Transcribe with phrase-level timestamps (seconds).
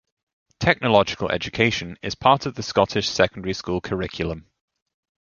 [0.59, 4.47] Technological education is part of the Scottish secondary school curriculum.